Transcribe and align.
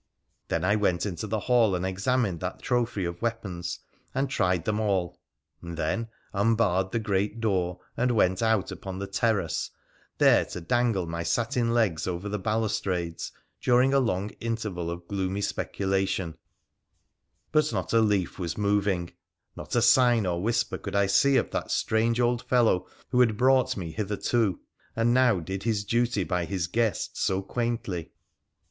Then 0.47 0.63
I 0.65 0.75
went 0.77 1.05
into 1.05 1.27
the 1.27 1.41
hall 1.41 1.75
and 1.75 1.85
examined 1.85 2.39
that 2.39 2.59
trophy 2.59 3.05
of 3.05 3.21
weapons 3.21 3.77
and 4.15 4.27
tried 4.31 4.65
them 4.65 4.79
all, 4.79 5.19
and 5.61 5.77
then 5.77 6.07
unbarred 6.33 6.91
the 6.91 6.97
great 6.97 7.39
door 7.39 7.79
and 7.95 8.09
went 8.09 8.41
out 8.41 8.71
upon 8.71 8.97
the 8.97 9.05
terrace, 9.05 9.69
there 10.17 10.43
to 10.45 10.59
dangle 10.61 11.05
my 11.05 11.21
satin 11.21 11.71
legs 11.71 12.07
over 12.07 12.27
the 12.27 12.39
balustrades 12.39 13.31
during 13.61 13.93
a 13.93 13.99
long 13.99 14.31
interval 14.39 14.89
of 14.89 15.07
gloomy 15.07 15.41
speculation; 15.41 16.35
but 17.51 17.71
not 17.71 17.93
a 17.93 18.01
leaf 18.01 18.39
Was 18.39 18.57
moving, 18.57 19.11
not 19.55 19.75
a 19.75 19.83
sign 19.83 20.25
or 20.25 20.41
whisper 20.41 20.79
could 20.79 20.95
I 20.95 21.05
see 21.05 21.37
of 21.37 21.51
that 21.51 21.69
strange 21.69 22.17
PIIRA 22.17 22.37
THE 22.39 22.43
PHOENICIAN 22.43 22.47
275 22.47 22.69
old 22.73 22.85
fellow 22.87 23.07
who 23.11 23.19
had 23.19 23.37
brought 23.37 23.77
me 23.77 23.91
hitherto, 23.91 24.61
and 24.95 25.13
now 25.13 25.39
did 25.39 25.61
his 25.61 25.85
duty 25.85 26.23
by 26.23 26.45
his 26.45 26.65
guest 26.65 27.17
so 27.17 27.43
quaintly. 27.43 28.13